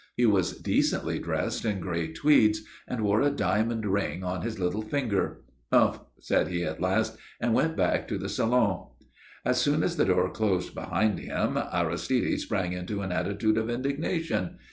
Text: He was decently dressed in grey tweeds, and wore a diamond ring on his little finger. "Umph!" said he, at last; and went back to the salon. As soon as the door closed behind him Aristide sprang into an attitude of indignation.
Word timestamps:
He 0.15 0.25
was 0.25 0.59
decently 0.59 1.19
dressed 1.19 1.63
in 1.63 1.79
grey 1.79 2.11
tweeds, 2.11 2.61
and 2.87 3.01
wore 3.01 3.21
a 3.21 3.29
diamond 3.29 3.85
ring 3.85 4.23
on 4.23 4.41
his 4.41 4.57
little 4.57 4.81
finger. 4.81 5.41
"Umph!" 5.71 5.99
said 6.19 6.47
he, 6.47 6.63
at 6.63 6.81
last; 6.81 7.17
and 7.39 7.53
went 7.53 7.77
back 7.77 8.07
to 8.07 8.17
the 8.17 8.27
salon. 8.27 8.87
As 9.45 9.61
soon 9.61 9.83
as 9.83 9.97
the 9.97 10.05
door 10.05 10.31
closed 10.31 10.73
behind 10.73 11.19
him 11.19 11.55
Aristide 11.55 12.39
sprang 12.39 12.73
into 12.73 13.01
an 13.03 13.11
attitude 13.11 13.59
of 13.59 13.69
indignation. 13.69 14.57